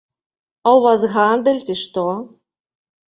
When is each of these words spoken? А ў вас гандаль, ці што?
А 0.67 0.71
ў 0.77 0.87
вас 0.87 1.01
гандаль, 1.17 1.63
ці 1.69 1.75
што? 1.83 2.07